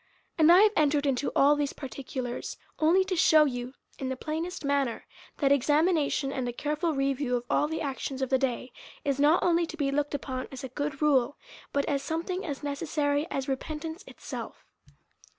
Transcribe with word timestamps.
And 0.35 0.47
1 0.49 0.59
have 0.63 0.71
entered 0.75 1.05
into 1.05 1.31
all 1.35 1.55
these 1.55 1.73
parti 1.73 2.03
culars 2.03 2.57
only 2.79 3.03
to 3.03 3.15
shew 3.15 3.45
you, 3.45 3.75
in 3.99 4.09
the 4.09 4.15
plainest 4.15 4.65
manner, 4.65 5.05
that 5.37 5.51
examination, 5.51 6.33
and 6.33 6.49
a 6.49 6.51
careful 6.53 6.93
review 6.95 7.35
of 7.35 7.43
all 7.51 7.67
the 7.67 7.81
actions 7.81 8.19
of 8.23 8.29
the 8.31 8.39
day, 8.39 8.71
is 9.05 9.19
not 9.19 9.43
only 9.43 9.67
to 9.67 9.77
be 9.77 9.91
looked 9.91 10.15
upon 10.15 10.47
as 10.51 10.63
a 10.63 10.69
good 10.69 11.03
rule, 11.03 11.37
but 11.71 11.85
as 11.85 12.01
something 12.01 12.43
as 12.43 12.63
necessary 12.63 13.27
as 13.29 13.47
repentance 13.47 14.03
itself. 14.07 14.65